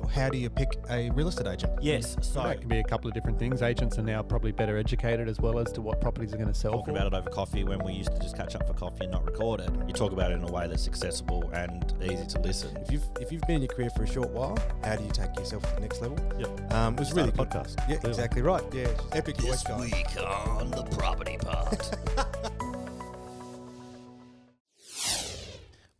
[0.00, 1.72] is how do you pick a real estate agent?
[1.82, 3.62] Yes, so That can be a couple of different things.
[3.62, 6.54] Agents are now probably better educated as well as to what properties are going to
[6.54, 7.00] sell talking for.
[7.00, 9.24] about it over coffee when we used to just catch up for coffee and not
[9.24, 9.70] record it.
[9.86, 12.76] You talk about it in a way that's accessible and easy to listen.
[12.78, 15.10] If you've if you've been in your career for a short while, how do you
[15.10, 16.18] take yourself to the next level?
[16.38, 16.72] Yep.
[16.72, 17.48] Um, it was Start really a good.
[17.50, 18.08] podcast, Yeah, clearly.
[18.10, 18.62] exactly right.
[18.72, 19.80] Yeah, epic voice guy.
[19.80, 21.90] week on the property part.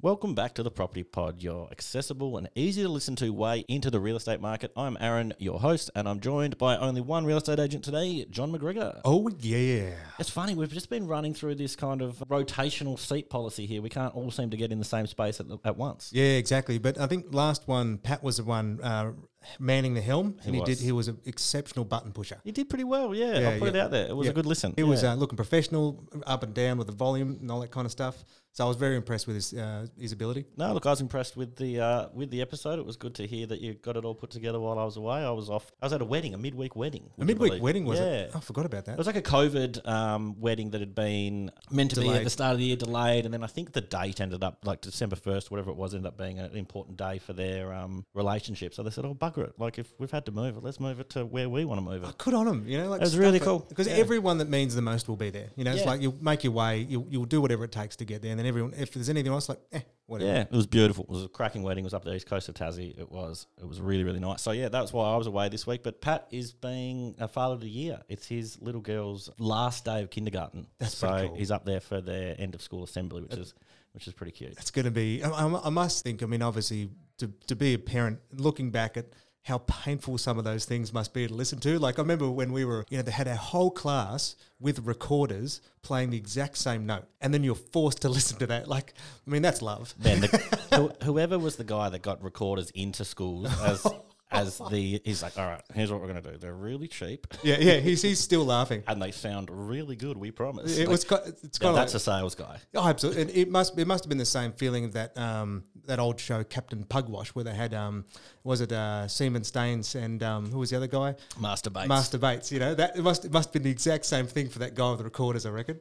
[0.05, 3.89] Welcome back to the Property Pod, your accessible and easy to listen to way into
[3.89, 4.73] the real estate market.
[4.77, 8.51] I'm Aaron, your host, and I'm joined by only one real estate agent today, John
[8.51, 9.01] McGregor.
[9.05, 9.91] Oh yeah.
[10.19, 13.81] It's funny, we've just been running through this kind of rotational seat policy here.
[13.81, 16.11] We can't all seem to get in the same space at, at once.
[16.13, 16.79] Yeah, exactly.
[16.79, 19.13] But I think last one, Pat was the one uh,
[19.61, 20.69] manning the helm, and he was.
[20.69, 20.79] did.
[20.81, 22.41] He was an exceptional button pusher.
[22.43, 23.39] He did pretty well, yeah.
[23.39, 24.09] Yeah, I'll put it out there.
[24.09, 24.33] It was Yeah.
[24.33, 24.75] a good listen.
[24.75, 27.85] He was uh, looking professional, up and down with the volume and all that kind
[27.87, 28.25] of stuff.
[28.55, 30.45] So I was very impressed with his uh, his ability.
[30.59, 32.79] No, look, I was impressed with the uh, with the episode.
[32.79, 34.99] It was good to hear that you got it all put together while I was
[34.99, 35.25] away.
[35.25, 35.73] I was off.
[35.81, 37.09] I was at a wedding, a midweek wedding.
[37.19, 38.07] A midweek wedding was yeah.
[38.07, 38.31] it?
[38.35, 38.93] Oh, I forgot about that.
[38.93, 42.31] It was like a COVID um, wedding that had been meant to be at the
[42.31, 45.17] start of the year, delayed, and then I think the date ended up like December
[45.17, 48.75] first, whatever it was, ended up being an important day for their um, relationship.
[48.75, 49.55] So they said, "Oh bugger it!
[49.57, 51.83] Like if we've had to move it, let's move it to where we want to
[51.91, 52.91] move it." Good on them, you know.
[52.91, 53.61] Like That was really cool.
[53.61, 53.95] because Yeah.
[53.95, 55.49] everyone that means the most will be there.
[55.57, 55.87] You know, it's Yeah.
[55.91, 58.49] like you'll make your way, you'll, you'll do whatever it takes to get there, then
[58.49, 60.31] everyone, if there's anything else, like eh, whatever.
[60.31, 61.05] Yeah, it was beautiful.
[61.05, 61.85] It was a cracking wedding.
[61.85, 62.99] It was up the east coast of Tassie.
[62.99, 64.43] It was it was really really nice.
[64.43, 65.83] So yeah, that's why I was away this week.
[65.83, 68.01] But Pat is being a father of the year.
[68.09, 70.67] It's his little girl's last day of kindergarten.
[70.79, 71.37] That's so cool.
[71.37, 73.55] he's up there for their end of school assembly, which is
[73.93, 74.53] which is pretty cute.
[74.53, 75.23] It's going to be.
[75.23, 76.23] I, I- I must think.
[76.23, 79.07] I mean, obviously, to to be a parent, looking back at
[79.45, 81.79] how painful some of those things must be to listen to.
[81.79, 85.61] Like I remember when we were, you know, they had our whole class with recorders
[85.83, 88.69] playing the exact same note, and then you're forced to listen to that.
[88.69, 88.95] Like,
[89.27, 89.95] I mean, that's love.
[90.03, 93.85] Man, the, whoever was the guy that got recorders into schools as
[94.33, 96.37] as the he's like, all right, here's what we're gonna do.
[96.39, 97.77] They're really cheap Yeah, yeah.
[97.79, 98.83] He's he's still laughing.
[98.87, 100.17] and they sound really good.
[100.17, 100.77] We promise.
[100.79, 101.05] It Like, was.
[101.05, 102.59] ki- It's kind of that's a sales guy.
[102.75, 103.23] Oh, absolutely.
[103.23, 106.19] And it must it must have been the same feeling of that um, that old
[106.21, 108.05] show Captain Pugwash where they had um,
[108.45, 111.89] was it uh, Seaman Staines and um, who was the other guy Master Bates.
[111.89, 112.51] Master Bates.
[112.53, 114.75] You know that it must it must have been the exact same thing for that
[114.75, 115.45] guy with the recorders.
[115.47, 115.81] I reckon.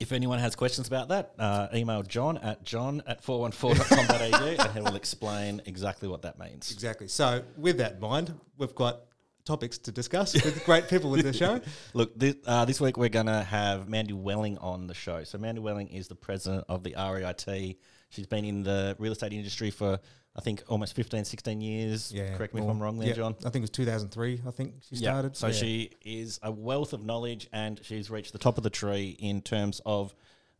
[0.00, 4.80] If anyone has questions about that, uh, email John at john at 414.com.au and he
[4.80, 6.70] will explain exactly what that means.
[6.70, 7.08] Exactly.
[7.08, 9.02] So with that in mind, we've got
[9.44, 11.60] topics to discuss with great people with the show.
[11.94, 15.24] Look, this, uh, this week we're going to have Mandy Welling on the show.
[15.24, 17.76] So, Mandy Welling is the president of the REIT.
[18.10, 19.98] She's been in the real estate industry for,
[20.34, 22.10] I think, almost 15, 16 years.
[22.10, 22.34] Yeah.
[22.36, 23.34] Correct me if I'm wrong there, John.
[23.40, 24.40] I think it was 2003.
[24.46, 25.36] I think she started.
[25.36, 25.52] So Yeah.
[25.52, 29.42] she is a wealth of knowledge, and she's reached the top of the tree in
[29.42, 30.14] terms of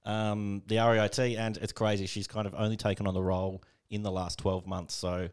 [0.04, 1.18] um, the REIT.
[1.38, 4.66] And it's crazy; she's kind of only taken on the role in the last twelve
[4.66, 4.94] months.
[4.94, 5.28] So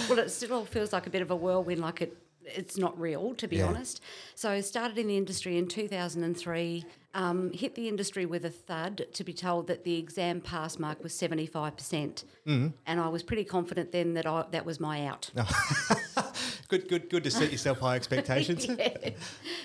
[0.08, 2.16] Well, it still feels like a bit of a whirlwind, like it.
[2.46, 3.66] It's not real, to be Yeah.
[3.66, 4.00] honest.
[4.34, 6.84] So, I started in the industry in 2003.
[7.16, 11.00] Um, hit the industry with a thud to be told that the exam pass mark
[11.00, 12.24] was 75%.
[12.44, 12.68] Mm-hmm.
[12.86, 15.30] And I was pretty confident then that I, that was my out.
[16.68, 18.66] Good, good, good to set yourself high expectations.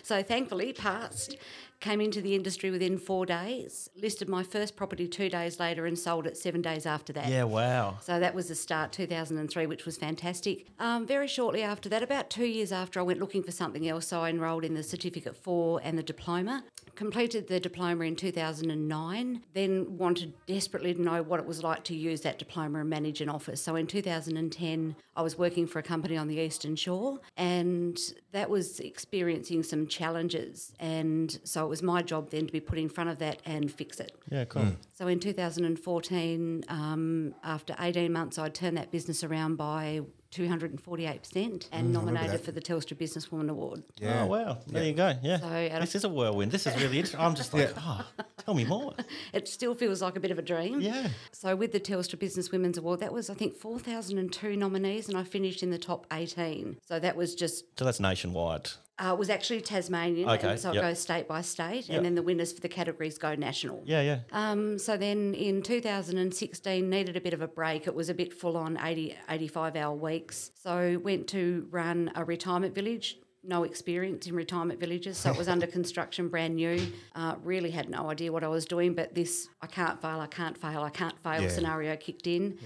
[0.04, 1.38] So thankfully passed.
[1.80, 5.98] Came into the industry within four days, listed my first property two days later, and
[5.98, 7.28] sold it seven days after that.
[7.28, 7.98] Yeah, wow.
[8.02, 10.68] So that was the start, 2003, which was fantastic.
[10.80, 14.08] Um, very shortly after that, about two years after, I went looking for something else.
[14.08, 16.64] So I enrolled in the Certificate 4 and the diploma.
[17.00, 21.96] Completed the diploma in 2009, then wanted desperately to know what it was like to
[21.96, 23.62] use that diploma and manage an office.
[23.62, 27.98] So in 2010, I was working for a company on the Eastern Shore, and
[28.34, 30.74] that was experiencing some challenges.
[30.78, 33.72] And so it was my job then to be put in front of that and
[33.72, 34.12] fix it.
[34.30, 34.74] Yeah, cool.
[34.92, 40.02] So in 2014, um, after 18 months, I turned that business around by
[40.32, 43.84] 248% and nominated for the Telstra Businesswoman Award.
[44.00, 44.24] Yeah.
[44.24, 44.58] Oh, wow.
[44.68, 45.14] There you go.
[45.22, 45.40] Yeah.
[45.40, 46.52] So, this is a whirlwind.
[46.52, 47.20] This is really interesting.
[47.20, 48.06] I'm just like, oh,
[48.46, 48.94] tell me more.
[49.34, 50.82] It still feels like a bit of a dream.
[50.82, 51.10] Yeah.
[51.32, 55.24] So with the Telstra Business Women's Award, that was I think 4,002 nominees, and I
[55.24, 56.78] finished in the top 18.
[56.88, 58.70] So that was just So that's nationwide.
[59.00, 60.84] Uh, was actually Tasmanian, Okay, so yep.
[60.84, 61.98] it goes state by state, Yep.
[61.98, 63.82] and then the winners for the categories go national.
[63.86, 64.20] Yeah, yeah.
[64.32, 67.88] Um, so then in 2016, needed a bit of a break.
[67.88, 70.52] It was a bit full on 80, 85 hour weeks.
[70.62, 73.18] So went to run a retirement village.
[73.42, 76.78] No experience in retirement villages, so it was under construction, brand new.
[77.16, 80.28] Uh, really had no idea what I was doing, but this I can't fail, I
[80.28, 81.48] can't fail, I can't fail Yeah.
[81.48, 82.58] scenario kicked in.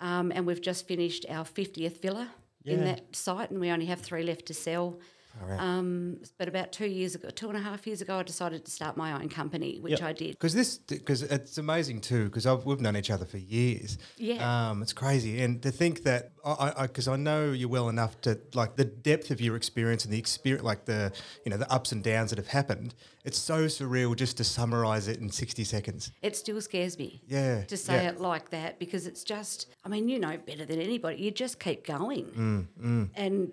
[0.00, 2.28] Um, and we've just finished our 50th villa
[2.64, 4.98] in that site, and we only have three left to sell.
[5.58, 8.70] Um, but about two years ago, two and a half years ago, I decided to
[8.70, 10.02] start my own company, which Yep.
[10.02, 10.30] I did.
[10.32, 12.24] Because this, because it's amazing too.
[12.26, 13.98] Because we've known each other for years.
[14.16, 14.70] Yeah.
[14.70, 18.38] Um, it's crazy, and to think that I, because I, know you well enough to
[18.54, 21.12] like the depth of your experience and the experience, like the
[21.44, 22.94] you know the ups and downs that have happened.
[23.24, 26.10] It's so surreal just to summarize it in sixty seconds.
[26.22, 27.22] It still scares me.
[27.28, 28.08] Yeah, To say yeah.
[28.10, 31.22] it like that because it's just, I mean, you know better than anybody.
[31.22, 32.66] You just keep going.
[32.82, 33.52] Mm, And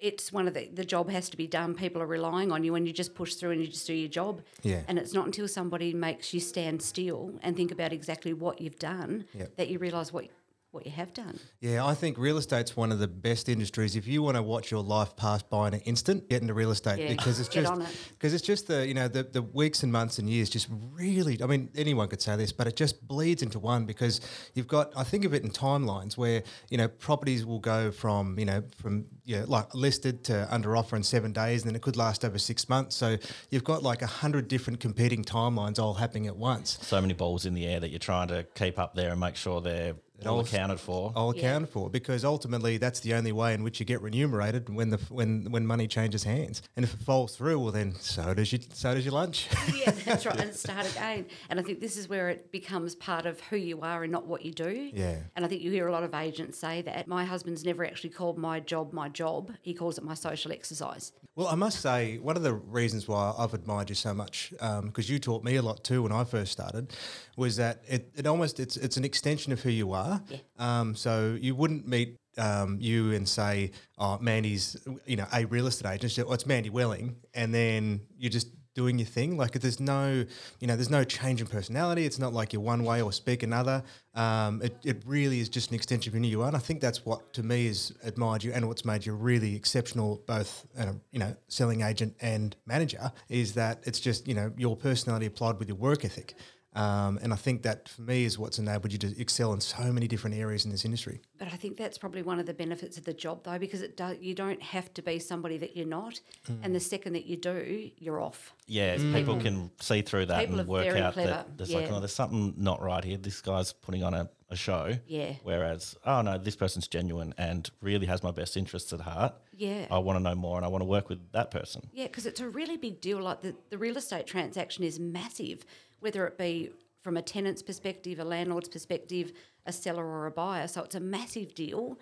[0.00, 1.74] it's one of the, the job has to be done.
[1.74, 4.08] People are relying on you and you just push through and you just do your
[4.08, 4.42] job.
[4.62, 4.82] Yeah.
[4.86, 8.78] And it's not until somebody makes you stand still and think about exactly what you've
[8.78, 9.56] done Yep.
[9.56, 10.26] that you realise what,
[10.70, 11.38] what you have done.
[11.60, 13.96] Yeah, I think real estate's one of the best industries.
[13.96, 16.70] If you want to watch your life pass by in an instant, get into real
[16.70, 17.88] estate Yeah, because it's just on it.
[18.10, 21.42] because it's just the you know the, the weeks and months and years just really.
[21.42, 24.20] I mean, anyone could say this, but it just bleeds into one because
[24.54, 24.92] you've got.
[24.94, 28.62] I think of it in timelines where you know properties will go from you know
[28.76, 32.26] from yeah like listed to under offer in seven days, and then it could last
[32.26, 32.94] over six months.
[32.94, 33.16] So
[33.50, 36.78] you've got like a hundred different competing timelines all happening at once.
[36.82, 39.36] So many balls in the air that you're trying to keep up there and make
[39.36, 39.94] sure they're
[40.26, 41.12] all all- accounted for.
[41.14, 41.40] all Yeah.
[41.40, 44.98] accounted for because ultimately that's the only way in which you get remunerated when the
[45.08, 48.60] when when money changes hands and if it falls through well then so does your
[48.72, 50.40] so does your lunch yeah, that's right.
[50.40, 51.26] And start again.
[51.50, 54.26] And I think this is where it becomes part of who you are and not
[54.26, 54.90] what you do.
[54.92, 55.16] Yeah.
[55.36, 57.06] And I think you hear a lot of agents say that.
[57.06, 59.52] My husband's never actually called my job my job.
[59.62, 61.12] He calls it my social exercise.
[61.36, 64.86] well I must say one of the reasons why I've admired you so much um,
[64.86, 66.92] because you taught me a lot too when I first started
[67.36, 70.38] was that it, it almost it's it's an extension of who you are Yeah.
[70.58, 74.76] um, so you wouldn't meet um, you and say oh Mandy's
[75.06, 78.96] you know a real estate agent oh, it's Mandy Welling and then you're just doing
[78.96, 79.36] your thing.
[79.36, 80.24] Like there's no,
[80.60, 82.04] you know, there's no change in personality.
[82.06, 83.82] It's not like you're one way or speak another.
[84.14, 86.46] Um, it, it really is just an extension of who you are.
[86.46, 89.56] And I think that's what to me has admired you and what's made you really
[89.56, 94.52] exceptional, both, uh, you know, selling agent and manager is that it's just, you know,
[94.56, 96.34] your personality applied with your work ethic.
[96.74, 99.90] Um, and I think that for me is what's enabled you to excel in so
[99.92, 101.20] many different areas in this industry.
[101.38, 103.96] But I think that's probably one of the benefits of the job, though, because it
[103.96, 106.20] does, you don't have to be somebody that you're not.
[106.48, 106.58] Mm.
[106.62, 108.52] And the second that you do, you're off.
[108.66, 112.00] Yeah, people can see through that People and work out clever, that there's like, oh,
[112.00, 113.16] there's something not right here.
[113.16, 114.92] This guy's putting on a, a show.
[115.06, 115.32] Yeah.
[115.42, 119.34] Whereas, oh no, this person's genuine and really has my best interests at heart.
[119.56, 119.86] Yeah.
[119.90, 121.88] I want to know more and I want to work with that person.
[121.92, 123.20] Yeah, because it's a really big deal.
[123.20, 125.64] Like the, the real estate transaction is massive,
[126.00, 126.70] whether it be
[127.02, 129.32] from a tenant's perspective, a landlord's perspective,
[129.66, 130.68] a seller or a buyer.
[130.68, 131.98] So it's a massive deal.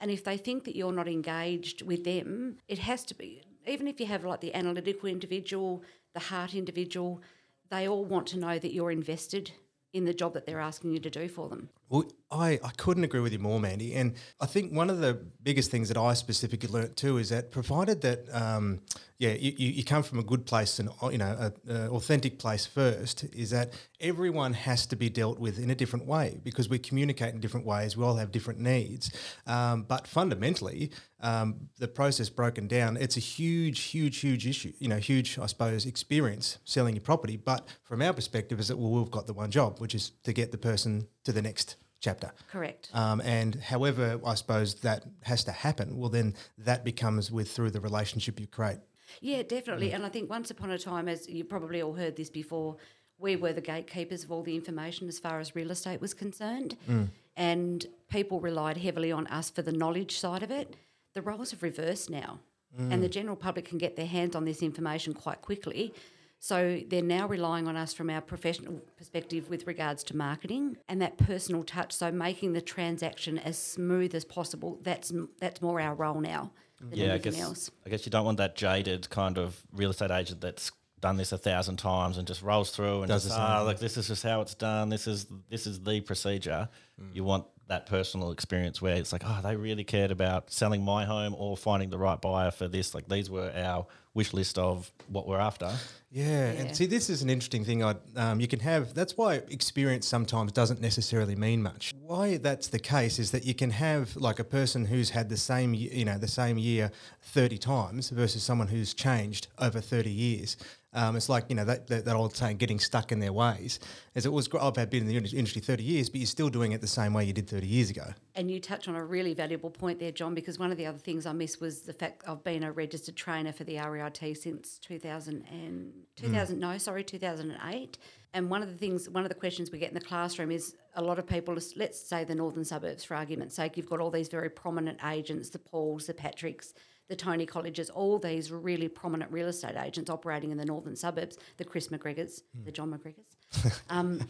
[0.00, 3.86] And if they think that you're not engaged with them, it has to be, even
[3.86, 5.82] if you have like the analytical individual,
[6.14, 7.22] the heart individual,
[7.70, 9.52] they all want to know that you're invested
[9.92, 11.68] in the job that they're asking you to do for them.
[11.90, 13.94] Well, I, I couldn't agree with you more, Mandy.
[13.96, 17.50] And I think one of the biggest things that I specifically learnt too is that
[17.50, 18.82] provided that, um,
[19.18, 23.24] yeah, you, you come from a good place and, you know, an authentic place first,
[23.34, 27.34] is that everyone has to be dealt with in a different way because we communicate
[27.34, 27.96] in different ways.
[27.96, 29.10] We all have different needs.
[29.48, 34.88] Um, but fundamentally, um, the process broken down, it's a huge, huge, huge issue, you
[34.88, 37.36] know, huge, I suppose, experience selling your property.
[37.36, 40.32] But from our perspective, is that, well, we've got the one job, which is to
[40.32, 42.32] get the person to the next chapter.
[42.50, 42.90] Correct.
[42.94, 45.98] Um, and however, I suppose that has to happen.
[45.98, 48.78] Well, then that becomes with through the relationship you create.
[49.20, 49.90] Yeah, definitely.
[49.90, 49.96] Mm.
[49.96, 52.76] And I think once upon a time, as you probably all heard this before,
[53.18, 56.76] we were the gatekeepers of all the information as far as real estate was concerned.
[56.88, 57.08] Mm.
[57.36, 60.76] And people relied heavily on us for the knowledge side of it.
[61.14, 62.40] The roles have reversed now.
[62.78, 62.92] Mm.
[62.92, 65.92] And the general public can get their hands on this information quite quickly.
[66.42, 71.00] So they're now relying on us from our professional perspective with regards to marketing and
[71.02, 71.92] that personal touch.
[71.92, 74.78] So making the transaction as smooth as possible.
[74.82, 77.70] That's that's more our role now than yeah, I guess else.
[77.84, 81.32] I guess you don't want that jaded kind of real estate agent that's done this
[81.32, 83.66] a thousand times and just rolls through and Does just the same ah, thing.
[83.66, 84.88] look, this is just how it's done.
[84.88, 86.70] This is this is the procedure.
[87.12, 91.04] You want that personal experience where it's like, oh, they really cared about selling my
[91.04, 92.94] home or finding the right buyer for this.
[92.94, 95.70] Like these were our wish list of what we're after.
[96.10, 96.60] Yeah, Yeah.
[96.60, 97.84] and see, this is an interesting thing.
[97.84, 98.92] I um, you can have.
[98.92, 101.94] That's why experience sometimes doesn't necessarily mean much.
[102.00, 105.36] Why that's the case is that you can have like a person who's had the
[105.36, 106.90] same, you know, the same year
[107.22, 110.56] thirty times versus someone who's changed over thirty years.
[110.92, 113.78] Um, it's like you know that, that that old saying, getting stuck in their ways.
[114.16, 116.72] As it was, I've had been in the industry thirty years, but you're still doing
[116.72, 118.12] it the same way you did thirty years ago.
[118.34, 120.98] And you touch on a really valuable point there, John, because one of the other
[120.98, 124.78] things I missed was the fact I've been a registered trainer for the REIT since
[124.78, 127.98] 2000 and 2000 no, sorry, 2008.
[128.32, 130.76] And one of the things, one of the questions we get in the classroom is
[130.94, 134.10] a lot of people, let's say the northern suburbs for argument's sake, you've got all
[134.10, 136.72] these very prominent agents, the Pauls, the Patricks,
[137.10, 141.36] the Tony Colleges, all these really prominent real estate agents operating in the northern suburbs,
[141.58, 142.64] the Chris McGregors, hmm.
[142.64, 143.80] the John McGregors.
[143.90, 144.20] Um,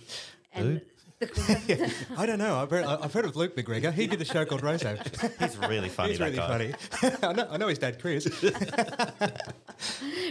[0.53, 0.81] and
[1.21, 2.57] the, I don't know.
[2.57, 3.93] I've heard, I've heard of Luke McGregor.
[3.93, 4.97] He did a show called Roso.
[5.39, 6.11] He's really funny.
[6.11, 6.75] He's that really guy.
[7.03, 7.19] funny.
[7.23, 7.49] I know.
[7.51, 8.27] I know his dad, Chris.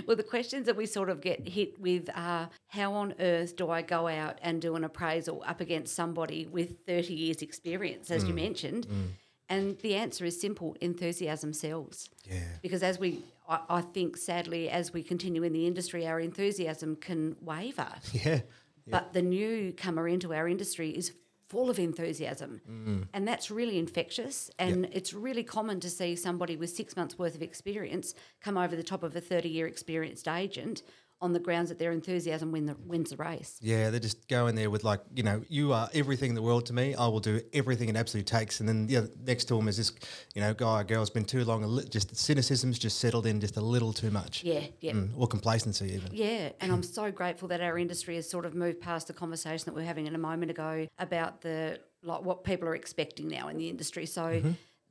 [0.08, 3.70] Well, the questions that we sort of get hit with are how on earth do
[3.70, 8.24] I go out and do an appraisal up against somebody with 30 years' experience, as
[8.24, 8.36] you hmm.
[8.36, 8.86] mentioned?
[8.86, 9.06] Hmm.
[9.50, 12.10] And the answer is simple enthusiasm sells.
[12.29, 12.44] Yeah.
[12.62, 16.96] Because as we, I, I think sadly, as we continue in the industry, our enthusiasm
[16.96, 17.89] can waver.
[18.86, 18.98] Yeah.
[19.01, 21.13] But the newcomer into our industry is
[21.48, 22.62] full of enthusiasm.
[22.68, 23.08] Mm.
[23.13, 24.50] And that's really infectious.
[24.58, 28.75] And it's really common to see somebody with six months' worth of experience come over
[28.75, 30.82] the top of a 30 year experienced agent
[31.21, 33.57] on the grounds that their enthusiasm win the, wins the race.
[33.61, 36.41] Yeah, they just go in there with like, you know, you are everything in the
[36.41, 36.95] world to me.
[36.95, 38.59] I will do everything it absolutely takes.
[38.59, 39.91] And then the other, next to him is this,
[40.33, 43.61] you know, guy or girl's been too long, just cynicism's just settled in just a
[43.61, 44.43] little too much.
[44.43, 44.93] Yeah, yeah.
[44.93, 46.09] Mm, or complacency even.
[46.13, 49.65] Yeah, and I'm so grateful that our industry has sort of moved past the conversation
[49.65, 53.27] that we are having in a moment ago about the like what people are expecting
[53.27, 54.05] now in the industry.
[54.05, 54.41] So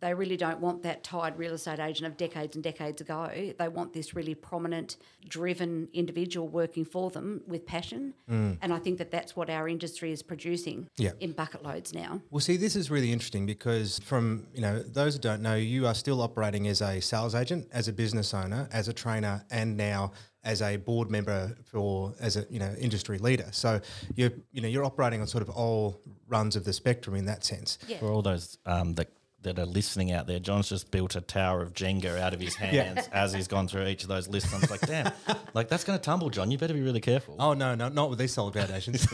[0.01, 3.29] they really don't want that tired real estate agent of decades and decades ago.
[3.59, 4.97] They want this really prominent,
[5.29, 8.15] driven individual working for them with passion.
[8.29, 11.13] And I think that that's what our industry is producing Yeah.
[11.21, 12.21] in bucket loads now.
[12.31, 15.87] Well, see, this is really interesting because from, you know, those who don't know, you
[15.87, 19.77] are still operating as a sales agent, as a business owner, as a trainer, and
[19.77, 20.13] now
[20.45, 23.49] as a board member for as a you know industry leader.
[23.51, 23.81] So
[24.15, 27.45] you're you know you're operating on sort of all runs of the spectrum in that
[27.45, 27.77] sense.
[27.89, 27.99] Yeah.
[27.99, 29.09] For all those um, that
[29.43, 32.55] that are listening out there, John's just built a tower of Jenga out of his
[32.57, 34.53] hands as he's gone through each of those lists.
[34.53, 35.13] I'm like, damn,
[35.55, 36.51] like that's going to tumble, John.
[36.51, 37.37] You better be really careful.
[37.39, 39.07] Oh no, no, not with these solid foundations.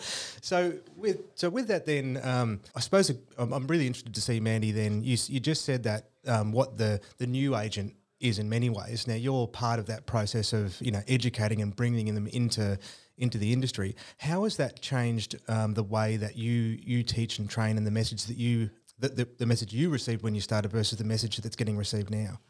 [0.40, 4.40] so with so with that, then um, I suppose I'm, I'm really interested to see
[4.40, 4.72] Mandy.
[4.72, 8.70] Then you you just said that um, what the the new agent is in many
[8.70, 9.06] ways.
[9.06, 12.78] Now you're part of that process of you know educating and bringing them into
[13.18, 13.96] into the industry.
[14.18, 17.90] How has that changed um, the way that you you teach and train and the
[17.90, 21.36] message that you the, the, the message you received when you started versus the message
[21.38, 22.40] that's getting received now?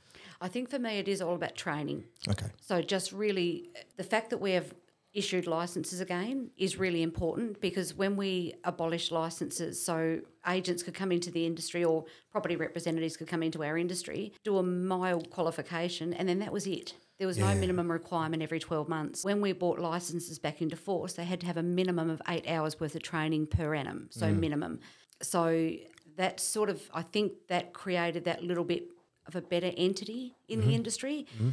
[0.40, 2.04] I think for me, it is all about training.
[2.28, 2.46] Okay.
[2.60, 4.74] So just really the fact that we have
[5.16, 11.10] issued licenses again is really important because when we abolish licenses, so agents could come
[11.10, 16.12] into the industry or property representatives could come into our industry, do a mild qualification,
[16.12, 16.94] and then that was it.
[17.18, 19.24] There was no minimum requirement every 12 months.
[19.24, 22.46] When we brought licenses back into force, they had to have a minimum of eight
[22.46, 24.38] hours worth of training per annum, so mm.
[24.38, 24.80] minimum.
[25.22, 25.72] So
[26.16, 28.84] that sort of, I think that created that little bit
[29.26, 30.74] of a better entity in the mm-hmm.
[30.74, 31.50] industry mm-hmm.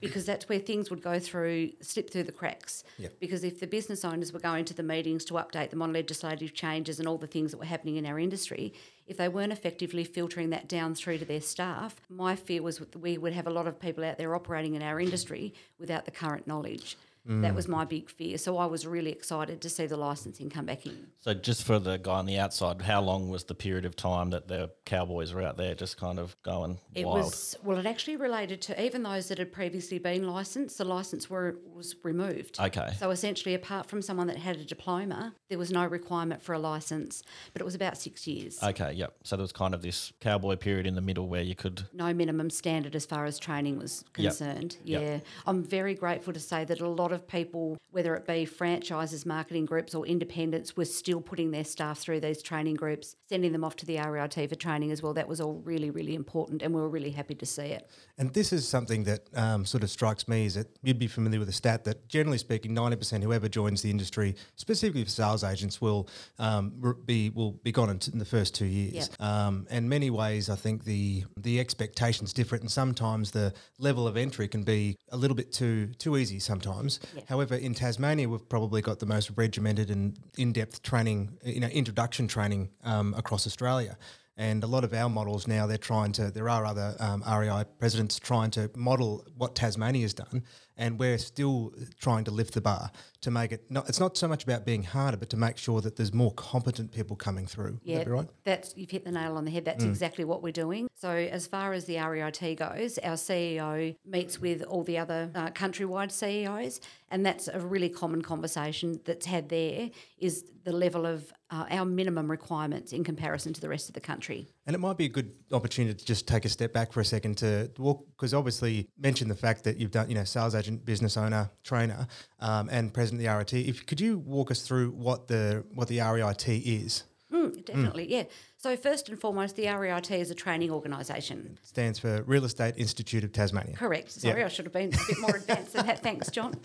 [0.00, 2.84] because that's where things would go through, slip through the cracks.
[2.98, 3.18] Yep.
[3.20, 6.54] Because if the business owners were going to the meetings to update them on legislative
[6.54, 8.72] changes and all the things that were happening in our industry,
[9.06, 12.96] if they weren't effectively filtering that down through to their staff, my fear was that
[12.96, 16.10] we would have a lot of people out there operating in our industry without the
[16.10, 16.96] current knowledge.
[17.28, 17.54] That mm.
[17.56, 18.38] was my big fear.
[18.38, 21.08] So I was really excited to see the licensing come back in.
[21.18, 24.30] So just for the guy on the outside, how long was the period of time
[24.30, 27.24] that the cowboys were out there just kind of going It wild?
[27.24, 30.78] was well, it actually related to even those that had previously been licensed.
[30.78, 32.60] The license were was removed.
[32.60, 32.90] Okay.
[32.98, 36.58] So essentially, apart from someone that had a diploma, there was no requirement for a
[36.60, 37.24] license.
[37.52, 38.62] But it was about six years.
[38.62, 39.14] Okay, yep.
[39.24, 42.14] So there was kind of this cowboy period in the middle where you could no
[42.14, 44.76] minimum standard as far as training was concerned.
[44.84, 45.02] Yep.
[45.02, 45.18] Yeah.
[45.44, 49.66] I'm very grateful to say that a lot of people, whether it be franchises, marketing
[49.66, 53.76] groups, or independents, were still putting their staff through these training groups, sending them off
[53.76, 55.14] to the RIT for training as well.
[55.14, 57.88] That was all really, really important, and we were really happy to see it.
[58.18, 61.38] And this is something that um, sort of strikes me is that you'd be familiar
[61.38, 65.44] with the stat that generally speaking, ninety percent whoever joins the industry, specifically for sales
[65.44, 66.08] agents, will
[66.38, 66.72] um,
[67.04, 69.10] be will be gone in, t- in the first two years.
[69.20, 74.16] Um, and many ways, I think the the expectations different, and sometimes the level of
[74.16, 77.00] entry can be a little bit too too easy sometimes.
[77.28, 81.68] However, in Tasmania, we've probably got the most regimented and in depth training, you know,
[81.68, 83.96] introduction training um, across Australia.
[84.36, 87.64] And a lot of our models now, they're trying to, there are other um, REI
[87.78, 90.44] presidents trying to model what Tasmania has done.
[90.76, 92.90] And we're still trying to lift the bar
[93.22, 95.80] to make it, not, it's not so much about being harder, but to make sure
[95.80, 97.80] that there's more competent people coming through.
[97.82, 98.28] Yeah, that right?
[98.44, 99.64] that's you've hit the nail on the head.
[99.64, 100.88] That's exactly what we're doing.
[100.94, 105.50] So as far as the REIT goes, our CEO meets with all the other uh,
[105.50, 106.80] countrywide CEOs,
[107.10, 109.90] and that's a really common conversation that's had there.
[110.18, 114.00] Is the level of uh, our minimum requirements in comparison to the rest of the
[114.00, 114.48] country?
[114.66, 117.04] And it might be a good opportunity to just take a step back for a
[117.04, 120.84] second to walk, because obviously mention the fact that you've done, you know, sales agent,
[120.84, 122.08] business owner, trainer,
[122.40, 123.68] um, and president of the RIT.
[123.68, 127.04] If could you walk us through what the what the RIT is?
[127.32, 128.24] Mm, definitely, yeah.
[128.66, 131.56] So first and foremost, the REIT is a training organisation.
[131.62, 133.76] Stands for Real Estate Institute of Tasmania.
[133.76, 134.10] Correct.
[134.10, 136.02] Sorry, I should have been a bit more advanced than that.
[136.02, 136.56] Thanks, John.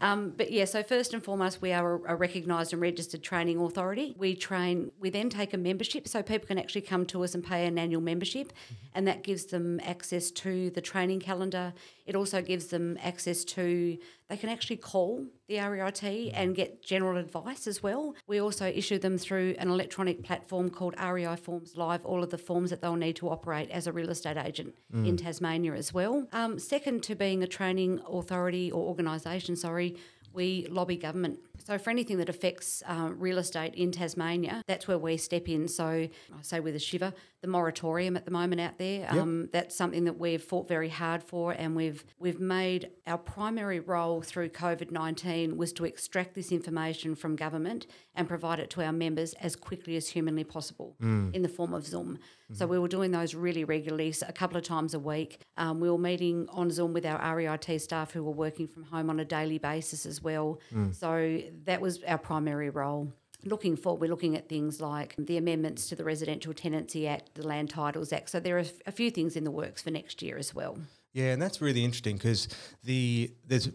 [0.00, 3.58] Um, but yeah, so first and foremost, we are a, a recognised and registered training
[3.58, 4.14] authority.
[4.16, 7.44] We train, we then take a membership, so people can actually come to us and
[7.44, 8.52] pay an annual membership,
[8.94, 11.74] and that gives them access to the training calendar.
[12.08, 13.98] It also gives them access to,
[14.30, 18.14] they can actually call the REIT and get general advice as well.
[18.26, 22.38] We also issue them through an electronic platform called REI Forms Live, all of the
[22.38, 24.74] forms that they'll need to operate as a real estate agent
[25.04, 26.26] in Tasmania as well.
[26.32, 29.94] Um, second to being a training authority or organisation, sorry,
[30.32, 31.40] we lobby government.
[31.64, 35.68] So for anything that affects uh, real estate in Tasmania, that's where we step in.
[35.68, 36.08] So I
[36.42, 40.18] say with a shiver, the moratorium at the moment out there, um, that's something that
[40.18, 45.56] we've fought very hard for, and we've we've made our primary role through COVID nineteen
[45.56, 49.94] was to extract this information from government and provide it to our members as quickly
[49.96, 50.96] as humanly possible
[51.32, 52.18] in the form of Zoom.
[52.54, 55.42] So we were doing those really regularly, so a couple of times a week.
[55.58, 59.10] Um, we were meeting on Zoom with our REIT staff who were working from home
[59.10, 60.58] on a daily basis as well.
[60.92, 63.12] So that was our primary role.
[63.44, 67.46] Looking forward, we're looking at things like the amendments to the Residential Tenancy Act, the
[67.46, 68.30] Land Titles Act.
[68.30, 70.78] So there are a few things in the works for next year as well.
[71.12, 72.48] Yeah, and that's really interesting because
[72.84, 73.70] the there's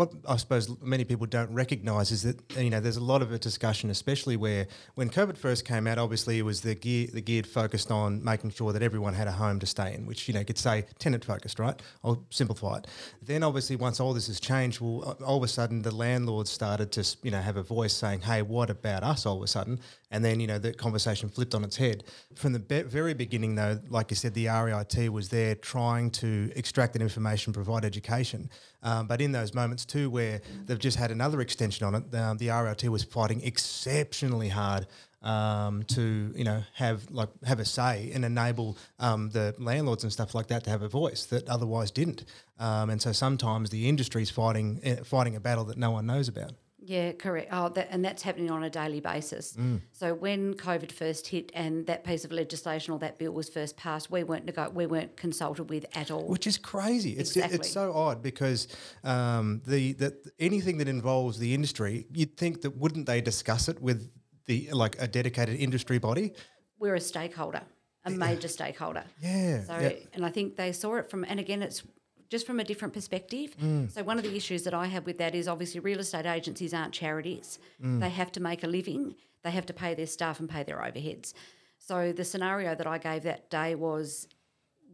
[0.00, 3.32] what I suppose many people don't recognise is that you know there's a lot of
[3.32, 7.20] a discussion, especially where when COVID first came out, obviously it was the gear the
[7.20, 10.32] geared focused on making sure that everyone had a home to stay in, which you
[10.32, 11.78] know could say tenant focused, right?
[12.02, 12.86] I'll simplify it.
[13.20, 16.92] Then obviously once all this has changed, well, all of a sudden the landlords started
[16.92, 19.26] to you know have a voice saying, hey, what about us?
[19.26, 22.04] All of a sudden, and then you know the conversation flipped on its head.
[22.36, 26.50] From the be- very beginning, though, like you said, the REIT was there trying to
[26.56, 28.48] extract that information, provide education.
[28.82, 32.38] Um, but in those moments too, where they've just had another extension on it, um,
[32.38, 34.86] the REIT was fighting exceptionally hard
[35.22, 40.12] um, to you know have like have a say and enable um, the landlords and
[40.12, 42.24] stuff like that to have a voice that otherwise didn't.
[42.58, 46.28] Um, and so sometimes the industry's fighting eh, fighting a battle that no one knows
[46.28, 46.52] about.
[46.90, 47.50] Yeah, correct.
[47.52, 49.56] Oh, that, and that's happening on a daily basis.
[49.92, 53.76] So when COVID first hit and that piece of legislation or that bill was first
[53.76, 56.26] passed, we weren't nego- we weren't consulted with at all.
[56.26, 57.12] which is crazy.
[57.12, 57.58] It's Exactly.
[57.58, 58.66] it's so odd because
[59.04, 63.80] um, the that anything that involves the industry, you'd think that wouldn't they discuss it
[63.80, 64.10] with
[64.46, 66.32] the like a dedicated industry body?
[66.80, 67.62] We're a stakeholder,
[68.04, 69.04] a major stakeholder.
[69.22, 69.92] Yeah, So, yeah.
[70.14, 71.84] and I think they saw it from, and again, it's
[72.30, 73.54] just from a different perspective.
[73.60, 73.90] Mm.
[73.90, 76.72] So, one of the issues that I have with that is obviously real estate agencies
[76.72, 77.58] aren't charities.
[77.84, 78.00] Mm.
[78.00, 80.78] They have to make a living, they have to pay their staff and pay their
[80.78, 81.34] overheads.
[81.78, 84.28] So, the scenario that I gave that day was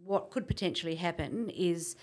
[0.05, 1.96] what could potentially happen is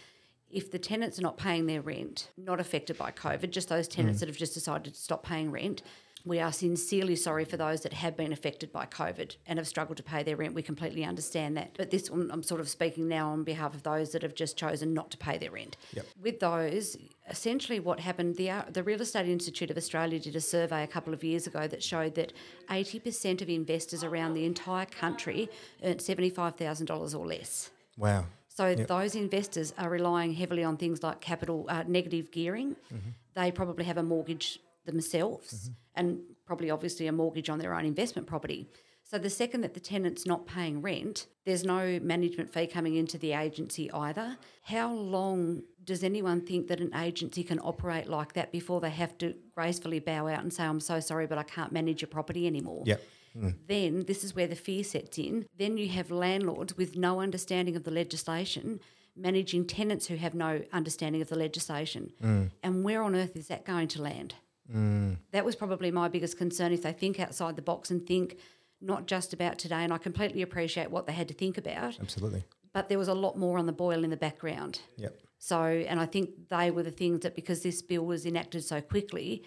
[0.51, 4.17] if the tenants are not paying their rent, not affected by COVID, just those tenants
[4.17, 4.19] mm.
[4.21, 5.81] that have just decided to stop paying rent,
[6.25, 9.97] We are sincerely sorry for those that have been affected by COVID and have struggled
[9.97, 10.53] to pay their rent.
[10.53, 11.71] We completely understand that.
[11.77, 14.55] But this, I'm I'm sort of speaking now on behalf of those that have just
[14.55, 15.75] chosen not to pay their rent.
[15.93, 16.05] Yep.
[16.21, 16.95] With those,
[17.29, 20.87] essentially what happened, the, uh, the Real Estate Institute of Australia did a survey a
[20.87, 22.31] couple of years ago that showed that
[22.69, 25.49] 80% of investors around the entire country
[25.83, 27.69] earned $75,000 or less.
[27.97, 28.25] Wow.
[28.47, 32.75] So those investors are relying heavily on things like capital uh, negative gearing.
[32.93, 33.09] Mm-hmm.
[33.33, 35.73] They probably have a mortgage themselves mm-hmm.
[35.95, 38.69] and probably obviously a mortgage on their own investment property.
[39.03, 43.17] So the second that the tenant's not paying rent, there's no management fee coming into
[43.17, 44.37] the agency either.
[44.63, 49.17] How long does anyone think that an agency can operate like that before they have
[49.19, 52.47] to gracefully bow out and say, I'm so sorry, but I can't manage your property
[52.47, 52.83] anymore?
[52.85, 53.01] Yep.
[53.35, 53.55] Mm.
[53.67, 55.47] then this is where the fear sets in.
[55.57, 58.79] Then you have landlords with no understanding of the legislation
[59.15, 62.11] managing tenants who have no understanding of the legislation.
[62.21, 62.51] Mm.
[62.61, 64.35] And where on earth is that going to land?
[64.73, 65.17] Mm.
[65.31, 68.37] That was probably my biggest concern if they think outside the box and think
[68.81, 69.83] not just about today.
[69.83, 72.43] And I completely appreciate what they had to think about, Absolutely.
[72.73, 74.79] but there was a lot more on the boil in the background.
[74.97, 75.17] Yep.
[75.37, 78.79] So, and I think they were the things that because this bill was enacted so
[78.79, 79.43] quickly,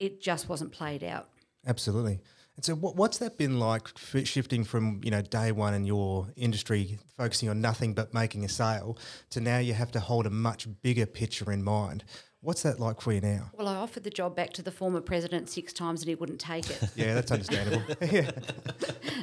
[0.00, 1.28] it just wasn't played out.
[1.66, 2.20] Absolutely.
[2.56, 3.86] And so, what, what's that been like
[4.24, 8.48] shifting from you know day one in your industry, focusing on nothing but making a
[8.48, 8.98] sale,
[9.30, 12.02] to now you have to hold a much bigger picture in mind?
[12.40, 13.50] What's that like for you now?
[13.52, 16.40] Well, I offered the job back to the former president six times and he wouldn't
[16.40, 16.80] take it.
[16.94, 17.82] Yeah, that's understandable.
[18.12, 18.30] yeah.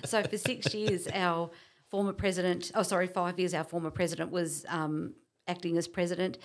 [0.03, 1.49] so for six years, our
[1.89, 5.13] former president, oh, sorry, five years, our former president was um,
[5.47, 6.37] acting as president.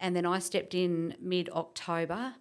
[0.00, 2.34] And then I stepped in mid October.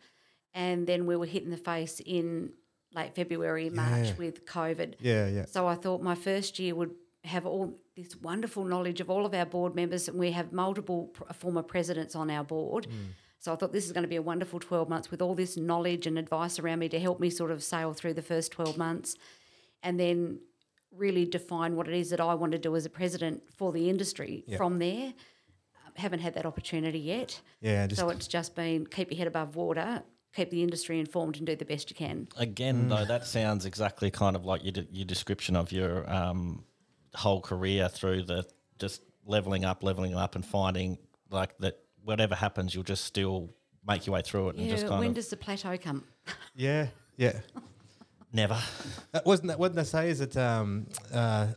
[0.53, 2.53] And then we were hit in the face in
[2.93, 4.13] late February, March Yeah.
[4.17, 4.93] with COVID.
[4.99, 5.45] Yeah, yeah.
[5.45, 6.91] So I thought my first year would
[7.25, 11.07] have all this wonderful knowledge of all of our board members, and we have multiple
[11.07, 12.87] pr- former presidents on our board.
[13.43, 15.57] So I thought this is going to be a wonderful 12 months with all this
[15.57, 18.77] knowledge and advice around me to help me sort of sail through the first 12
[18.77, 19.17] months
[19.83, 20.39] and then
[20.95, 23.89] really define what it is that I want to do as a president for the
[23.89, 25.13] industry from there.
[25.95, 27.41] Haven't had that opportunity yet.
[27.59, 30.01] Yeah, just so it's just been keep your head above water,
[30.33, 32.29] keep the industry informed, and do the best you can.
[32.37, 36.63] Again, though, that sounds exactly kind of like your, de- your description of your um,
[37.13, 38.45] whole career through the
[38.79, 40.97] just leveling up, leveling up, and finding
[41.29, 43.49] like that whatever happens, you'll just still
[43.85, 46.03] make your way through it and Yeah, just kind when of does the plateau come?
[46.55, 46.87] yeah,
[47.17, 47.39] yeah.
[48.31, 48.57] never.
[49.13, 50.09] Uh, wasn't that what they say?
[50.09, 51.47] Is that um, uh,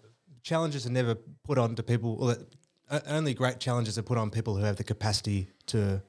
[0.43, 2.17] challenges are never put on to people?
[2.21, 2.55] Or that,
[2.91, 6.03] uh, only great challenges are put on people who have the capacity to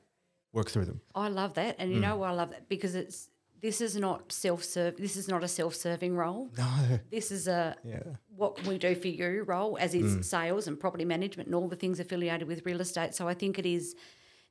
[0.54, 1.02] work through them.
[1.16, 3.30] I love that, and you know why I love that because it's
[3.62, 4.98] this is not self serve.
[4.98, 6.50] This is not a self serving role.
[6.58, 6.68] No.
[7.12, 8.00] This is a Yeah.
[8.36, 11.68] what can we do for you role, as is sales and property management and all
[11.68, 13.16] the things affiliated with real estate.
[13.16, 13.96] So I think it is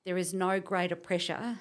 [0.07, 1.59] there is no greater pressure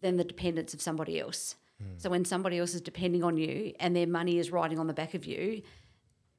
[0.00, 1.56] than the dependence of somebody else.
[1.96, 4.92] So when somebody else is depending on you and their money is riding on the
[4.92, 5.62] back of you,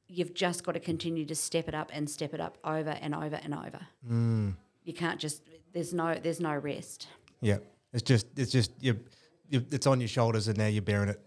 [0.06, 3.14] you've just got to continue to step it up and step it up over and
[3.14, 3.80] over and over.
[4.08, 4.54] Mm.
[4.84, 7.08] You can't just there's no there's no rest.
[7.40, 7.58] Yeah.
[7.92, 9.00] It's just it's just you,
[9.48, 11.20] you it's on your shoulders and now you're bearing it.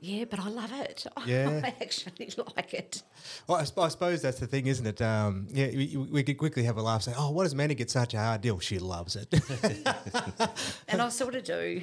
[0.00, 1.06] Yeah, but I love it.
[1.26, 1.60] Yeah.
[1.62, 3.02] I actually like it.
[3.46, 5.02] Well, I, I suppose that's the thing, isn't it?
[5.02, 7.90] Um, yeah, we, we could quickly have a laugh, say, "Oh, what does Mandy get
[7.90, 8.58] such a hard deal?
[8.58, 9.28] She loves it."
[10.88, 11.82] And I sort of do.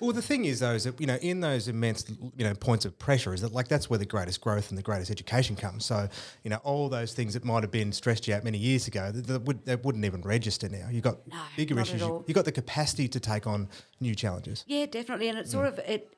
[0.00, 2.84] well, the thing is, though, is that you know, in those immense, you know, points
[2.84, 5.84] of pressure, is that like that's where the greatest growth and the greatest education comes.
[5.84, 6.08] So,
[6.42, 9.12] you know, all those things that might have been stressed you out many years ago,
[9.12, 10.88] that, that, would, that wouldn't even register now.
[10.90, 12.00] You've got No, bigger issues.
[12.00, 13.68] You, you got the capacity to take on
[14.00, 14.64] new challenges.
[14.66, 15.28] Yeah, definitely.
[15.28, 16.12] And it sort of it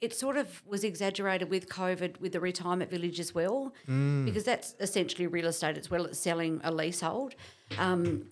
[0.00, 3.72] it sort of was exaggerated with COVID with the retirement village as well,
[4.24, 7.34] because that's essentially real estate as well It's selling a leasehold.
[7.78, 8.26] Um,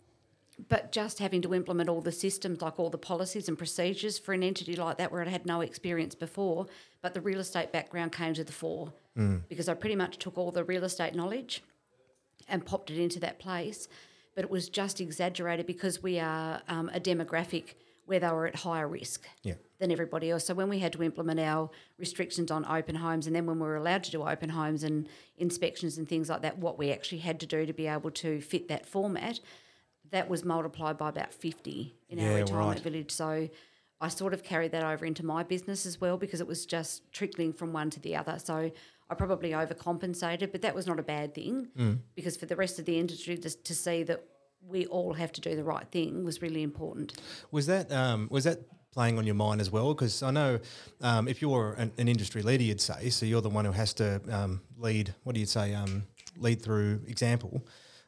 [0.68, 4.32] but just having to implement all the systems, like all the policies and procedures for
[4.32, 6.66] an entity like that, where I had no experience before,
[7.00, 8.92] but the real estate background came to the fore
[9.48, 11.62] because I pretty much took all the real estate knowledge
[12.48, 13.88] and popped it into that place.
[14.34, 17.74] But it was just exaggerated because we are um, a demographic
[18.08, 19.54] where they were at higher risk Yeah.
[19.78, 20.46] than everybody else.
[20.46, 23.66] So when we had to implement our restrictions on open homes, and then when we
[23.66, 27.18] were allowed to do open homes and inspections and things like that, what we actually
[27.18, 29.40] had to do to be able to fit that format,
[30.10, 32.80] that was multiplied by about 50 in Yeah, our retirement right.
[32.80, 33.10] village.
[33.10, 33.48] So
[34.00, 37.12] I sort of carried that over into my business as well because it was just
[37.12, 38.38] trickling from one to the other.
[38.38, 38.70] So
[39.10, 41.98] I probably overcompensated, but that was not a bad thing Mm.
[42.14, 44.24] because for the rest of the industry just to see that
[44.66, 47.14] we all have to do the right thing was really important.
[47.50, 48.60] Was that um, was that
[48.92, 49.94] playing on your mind as well?
[49.94, 50.58] Because I know
[51.00, 53.26] um, if you're an, an industry leader, you'd say so.
[53.26, 55.14] You're the one who has to um, lead.
[55.24, 55.74] What do you say?
[55.74, 56.04] Um,
[56.36, 57.66] lead through example.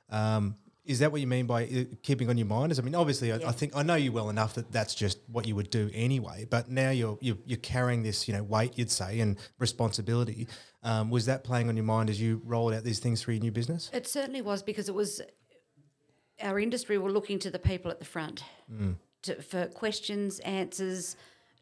[0.08, 2.72] Um, Is that what you mean by uh, keeping on your mind?
[2.72, 5.18] Is I mean, obviously, I, I think I know you well enough that that's just
[5.30, 6.46] what you would do anyway.
[6.48, 10.48] But now you're you're, you're carrying this, you know, weight, you'd say, and responsibility.
[10.82, 13.40] Um, was that playing on your mind as you rolled out these things for your
[13.40, 13.90] new business?
[13.92, 15.20] It certainly was because it was
[16.42, 18.94] our industry were looking to the people at the front mm.
[19.22, 21.16] to, for questions, answers,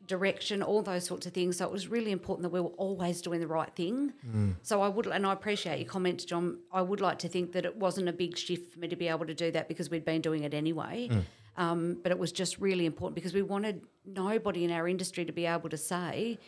[0.06, 1.58] direction, all those sorts of things.
[1.58, 4.12] So it was really important that we were always doing the right thing.
[4.26, 4.54] Mm.
[4.62, 6.58] So I would, and I appreciate your comments, John.
[6.72, 9.08] I would like to think that it wasn't a big shift for me to be
[9.08, 11.08] able to do that because we'd been doing it anyway.
[11.10, 11.24] Mm.
[11.56, 15.32] Um, but it was just really important because we wanted nobody in our industry to
[15.32, 16.38] be able to say,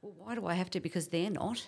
[0.00, 0.80] well, why do I have to?
[0.80, 1.66] Because they're not.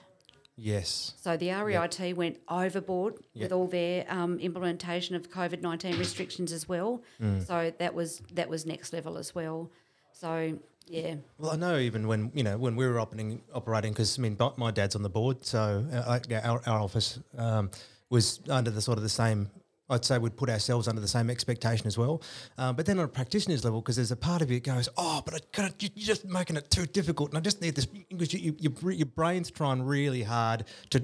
[0.56, 1.14] Yes.
[1.20, 3.44] So the REIT went overboard Yeah.
[3.44, 7.02] with all their um, implementation of COVID nineteen restrictions as well.
[7.20, 7.46] Mm.
[7.46, 9.70] So that was that was next level as well.
[10.12, 14.18] So yeah, Well, I know even when you know when we were operating, operating because
[14.18, 17.70] I mean, my dad's on the board, so uh, our, our office um,
[18.10, 19.50] was under the sort of the same.
[19.92, 22.22] I'd say we'd put ourselves under the same expectation as well.
[22.58, 24.88] Um, but then on a practitioner's level, because there's a part of you that goes,
[24.96, 27.86] oh, but I you- you're just making it too difficult, and I just need this
[27.86, 31.02] because you, you, your your brain's trying really hard to